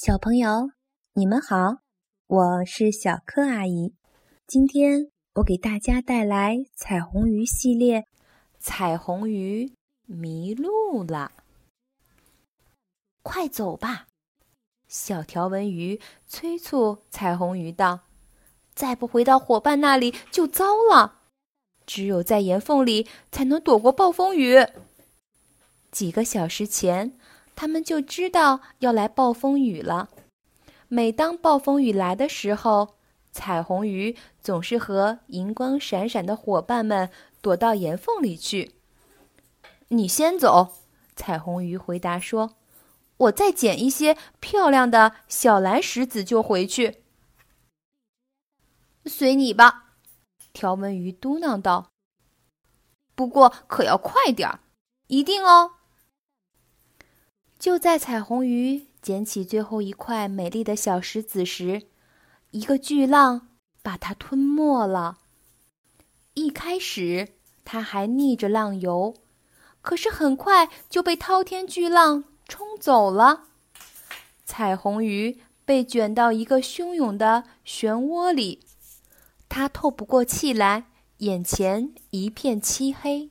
[0.00, 0.70] 小朋友，
[1.14, 1.78] 你们好，
[2.28, 3.96] 我是小柯阿姨。
[4.46, 8.02] 今天我给大家带来彩虹鱼系列，
[8.60, 9.72] 《彩虹鱼
[10.06, 11.32] 迷路了》。
[13.24, 14.06] 快走吧！
[14.86, 18.02] 小条纹鱼催促彩虹鱼道
[18.76, 21.22] ：“再不回到伙伴那里就糟了。
[21.86, 24.64] 只有在岩缝里才能躲过暴风雨。”
[25.90, 27.18] 几个小时前。
[27.60, 30.10] 他们就知道要来暴风雨了。
[30.86, 32.94] 每当暴风雨来的时候，
[33.32, 37.10] 彩虹鱼总是和银光闪闪的伙伴们
[37.42, 38.76] 躲到岩缝里去。
[39.88, 40.76] 你先走，
[41.16, 42.54] 彩虹鱼回答说
[43.26, 47.02] ：“我再捡一些漂亮的小蓝石子就回去。”
[49.04, 49.94] 随你吧，
[50.52, 51.90] 条纹鱼嘟囔道。
[53.16, 54.60] 不过可要快点儿，
[55.08, 55.72] 一定哦。
[57.58, 61.82] 就在彩虹鱼捡起最后一块美丽的小石子时，
[62.52, 63.48] 一个巨浪
[63.82, 65.18] 把它吞没了。
[66.34, 67.30] 一开始，
[67.64, 69.14] 它还逆着浪游，
[69.80, 73.48] 可是很快就被滔天巨浪冲走了。
[74.44, 78.60] 彩虹鱼被卷到一个汹涌的漩涡里，
[79.48, 80.84] 它透不过气来，
[81.18, 83.30] 眼前一片漆黑。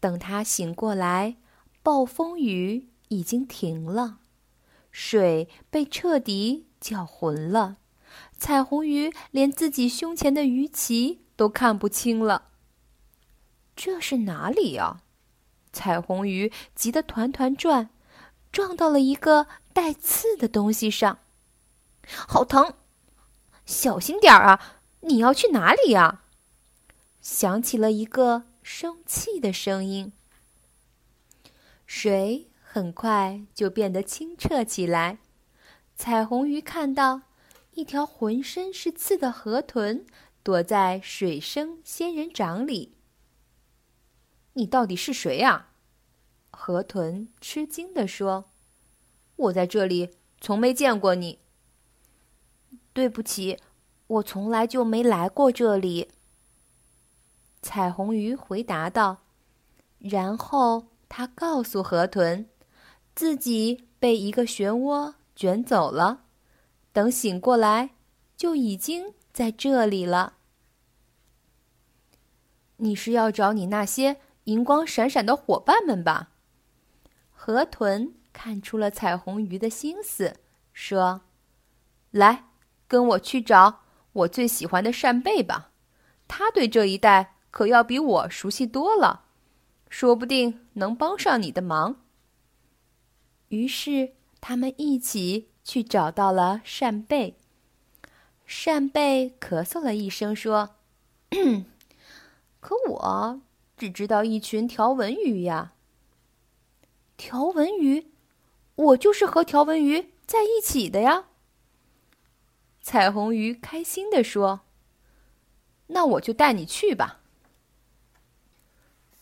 [0.00, 1.36] 等它醒过来，
[1.84, 2.88] 暴风雨。
[3.08, 4.18] 已经停了，
[4.90, 7.76] 水被彻底搅浑了，
[8.36, 12.50] 彩虹鱼连自己胸前的鱼鳍都看不清了。
[13.74, 15.02] 这是哪里呀？
[15.72, 17.90] 彩虹鱼急得团团转，
[18.50, 21.18] 撞到了一个带刺的东西上，
[22.06, 22.74] 好疼！
[23.66, 24.78] 小心点儿啊！
[25.00, 26.22] 你要去哪里呀？
[27.20, 30.12] 响起了一个生气的声音。
[31.86, 32.48] 水。
[32.76, 35.16] 很快就变得清澈起来。
[35.94, 37.22] 彩虹鱼看到
[37.72, 40.04] 一条浑身是刺的河豚
[40.42, 42.92] 躲在水生仙人掌里。
[44.52, 45.68] 你到底是谁呀？
[46.50, 48.50] 河豚吃惊地说
[49.36, 51.38] ：“我在这里从没见过你。”
[52.92, 53.58] 对不起，
[54.06, 56.10] 我从来就没来过这里。”
[57.62, 59.22] 彩虹鱼回答道。
[59.98, 62.50] 然后他告诉河豚。
[63.16, 66.24] 自己被一个漩涡卷走了，
[66.92, 67.94] 等醒过来，
[68.36, 70.34] 就已经在这里了。
[72.76, 76.32] 你是要找你那些银光闪闪的伙伴们吧？
[77.30, 80.36] 河豚看出了彩虹鱼的心思，
[80.74, 81.22] 说
[82.12, 82.44] ：“来，
[82.86, 83.80] 跟我去找
[84.12, 85.70] 我最喜欢的扇贝吧，
[86.28, 89.24] 他对这一带可要比我熟悉多了，
[89.88, 91.96] 说不定能帮上你的忙。”
[93.48, 97.36] 于是，他们一起去找到了扇贝。
[98.44, 100.76] 扇贝咳嗽了一声，说
[102.60, 103.40] ：“可我
[103.76, 105.72] 只知道一群条纹鱼呀。”
[107.16, 108.08] 条纹鱼，
[108.74, 111.26] 我就是和条纹鱼在一起的呀。
[112.82, 114.60] 彩虹鱼开心地说
[115.88, 117.20] ：“那我就带你去吧。”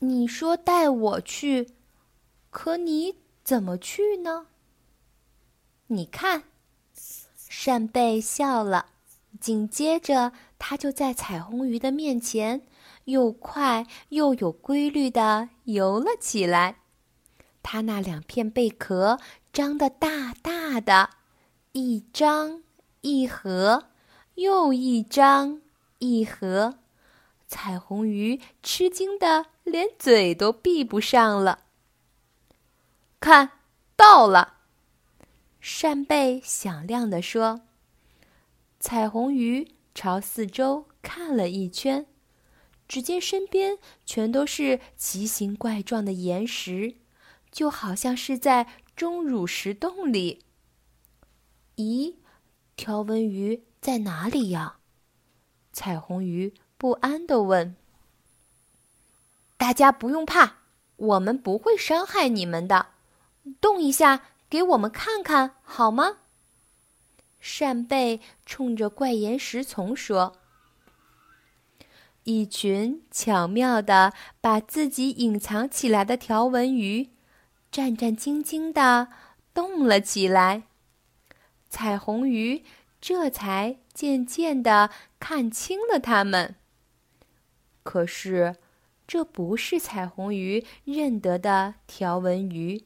[0.00, 1.70] 你说带我去，
[2.50, 3.16] 可你……
[3.46, 4.48] 怎么去呢？
[5.86, 6.42] 你看，
[7.48, 8.86] 扇贝笑了，
[9.40, 12.66] 紧接着它就在彩虹鱼的面前，
[13.04, 16.78] 又快又有规律的游了起来。
[17.62, 19.20] 它那两片贝壳
[19.52, 21.10] 张得大大的，
[21.70, 22.64] 一张
[23.02, 23.84] 一合，
[24.34, 25.62] 又一张
[26.00, 26.78] 一合，
[27.46, 31.65] 彩虹鱼吃惊的连嘴都闭不上了。
[33.18, 33.52] 看
[33.96, 34.58] 到了，
[35.60, 37.62] 扇贝响亮地说
[38.78, 42.06] ：“彩虹鱼朝四周看了一圈，
[42.86, 46.96] 只见身边全都是奇形怪状的岩石，
[47.50, 50.44] 就好像是在钟乳石洞里。
[51.76, 52.14] 咦，
[52.76, 54.76] 条纹鱼在哪里呀？”
[55.72, 57.74] 彩虹鱼不安地问。
[59.56, 60.58] “大家不用怕，
[60.96, 62.90] 我们不会伤害你们的。”
[63.60, 66.18] 动一下，给我们看看好吗？
[67.38, 70.36] 扇贝冲着怪岩石丛说
[72.24, 77.10] ：“一群巧妙的把自己隐藏起来的条纹鱼，
[77.70, 79.08] 战战兢兢的
[79.54, 80.64] 动了起来。
[81.68, 82.64] 彩虹鱼
[83.00, 84.90] 这才渐渐的
[85.20, 86.56] 看清了它们。
[87.84, 88.56] 可是，
[89.06, 92.84] 这不是彩虹鱼认得的条纹鱼。”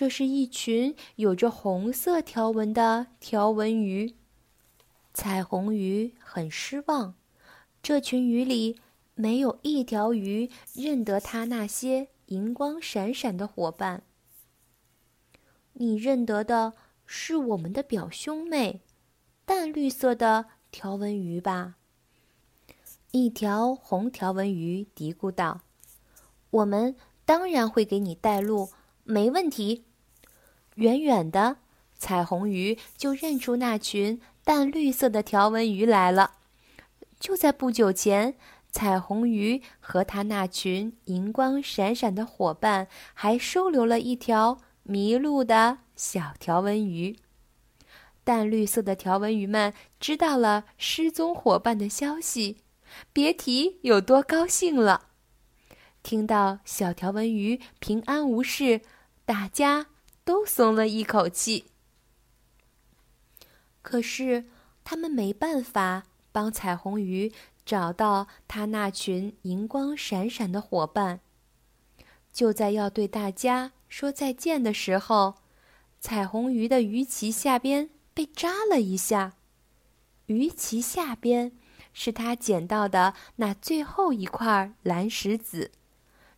[0.00, 4.14] 这是一群有着红色条纹的条纹鱼。
[5.12, 7.16] 彩虹鱼很失望，
[7.82, 8.80] 这群鱼里
[9.14, 14.02] 没有一条鱼认得它那些银光闪闪的伙伴。
[15.74, 16.72] 你认得的
[17.04, 18.80] 是我们的表兄妹，
[19.44, 21.74] 淡绿色的条纹鱼吧？
[23.10, 25.60] 一条红条纹鱼嘀咕道
[26.48, 28.70] ：“我们当然会给你带路，
[29.04, 29.84] 没问题。”
[30.80, 31.58] 远远的，
[31.98, 36.36] 彩虹鱼就认出那群淡绿色的条纹鱼来了。
[37.18, 38.34] 就在不久前，
[38.72, 47.18] 彩虹鱼和它那群银光闪闪的伙伴还收留了一条迷路的小条纹鱼。
[48.24, 52.62] 淡绿色的条纹鱼们知道了失踪伙伴的消息，
[53.12, 55.08] 别提有多高兴了。
[56.02, 58.80] 听到小条纹鱼平安无事，
[59.26, 59.89] 大家。
[60.24, 61.66] 都松了一口气。
[63.82, 64.44] 可是，
[64.84, 67.32] 他们没办法帮彩虹鱼
[67.64, 71.20] 找到他那群银光闪闪的伙伴。
[72.32, 75.36] 就在要对大家说再见的时候，
[75.98, 79.34] 彩虹鱼的鱼鳍下边被扎了一下。
[80.26, 81.52] 鱼鳍下边
[81.92, 85.72] 是他捡到的那最后一块蓝石子，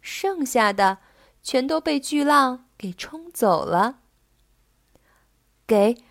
[0.00, 0.98] 剩下的
[1.42, 2.66] 全都被巨浪。
[2.80, 4.00] 给冲走了。
[5.66, 6.02] 给，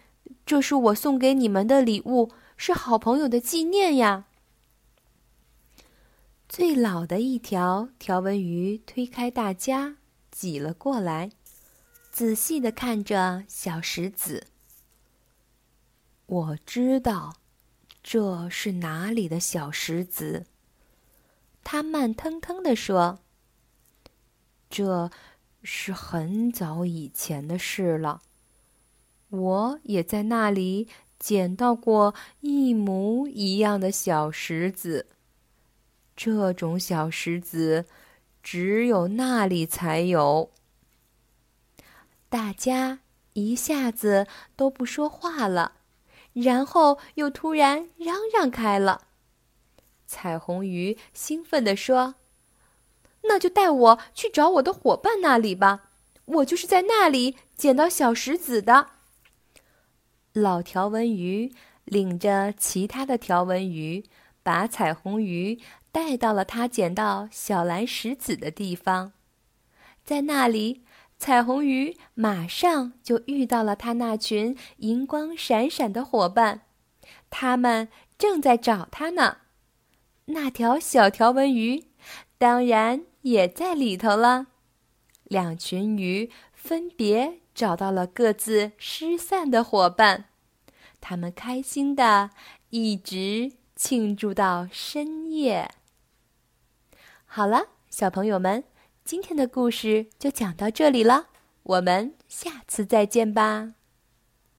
[0.45, 4.27] 这是我送给你们的礼物，是好朋友的纪念呀。
[6.47, 9.97] 最老的一条条纹鱼推开大家，
[10.29, 11.31] 挤了过来，
[12.11, 14.45] 仔细的看着小石子。
[16.27, 17.33] 我知道，
[18.03, 20.45] 这是哪里的小石子。
[21.63, 23.21] 他慢腾腾的说
[24.69, 25.09] ：“这。”
[25.61, 28.21] 是很早以前的事了，
[29.27, 30.87] 我也在那里
[31.19, 35.07] 捡到过一模一样的小石子。
[36.15, 37.87] 这种小石子
[38.41, 40.49] 只有那里才有。
[42.29, 42.99] 大家
[43.33, 45.73] 一下子都不说话了，
[46.31, 49.07] 然后又突然嚷嚷开了。
[50.07, 52.15] 彩虹鱼兴奋地说。
[53.23, 55.89] 那就带我去找我的伙伴那里吧，
[56.25, 58.87] 我就是在那里捡到小石子的。
[60.33, 61.51] 老条纹鱼
[61.85, 64.05] 领着其他的条纹鱼，
[64.41, 65.59] 把彩虹鱼
[65.91, 69.11] 带到了他捡到小蓝石子的地方。
[70.05, 70.83] 在那里，
[71.17, 76.61] 彩虹鱼马上就遇到了他那群银光闪闪的伙伴，
[77.29, 79.37] 他们正在找他呢。
[80.25, 81.85] 那条小条纹鱼，
[82.37, 83.08] 当然。
[83.21, 84.47] 也在里头了。
[85.23, 90.25] 两群鱼分别找到了各自失散的伙伴，
[90.99, 92.31] 他们开心的
[92.69, 95.69] 一直庆祝到深夜。
[97.25, 98.63] 好了，小朋友们，
[99.05, 101.27] 今天的故事就讲到这里了，
[101.61, 103.78] 我们下次再见吧。